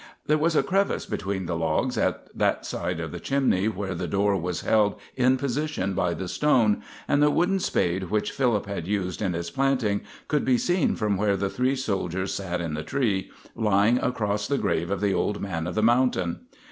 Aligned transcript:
There 0.25 0.39
was 0.39 0.55
a 0.55 0.63
crevice 0.63 1.05
between 1.05 1.45
the 1.45 1.55
logs 1.55 1.95
at 1.95 2.35
that 2.35 2.65
side 2.65 2.99
of 2.99 3.11
the 3.11 3.19
chimney 3.19 3.67
where 3.67 3.93
the 3.93 4.07
door 4.07 4.35
was 4.35 4.61
held 4.61 4.95
in 5.15 5.37
position 5.37 5.93
by 5.93 6.15
the 6.15 6.27
stone, 6.27 6.81
and 7.07 7.21
the 7.21 7.29
wooden 7.29 7.59
spade 7.59 8.09
which 8.09 8.31
Philip 8.31 8.65
had 8.65 8.87
used 8.87 9.21
in 9.21 9.33
his 9.33 9.51
planting 9.51 10.01
could 10.27 10.43
be 10.43 10.57
seen 10.57 10.95
from 10.95 11.17
where 11.17 11.37
the 11.37 11.51
three 11.51 11.75
soldiers 11.75 12.33
sat 12.33 12.61
in 12.61 12.73
the 12.73 12.81
tree, 12.81 13.29
lying 13.53 13.99
across 13.99 14.47
the 14.47 14.57
grave 14.57 14.89
of 14.89 15.01
the 15.01 15.13
old 15.13 15.39
man 15.39 15.67
of 15.67 15.75
the 15.75 15.83
mountain. 15.83 16.47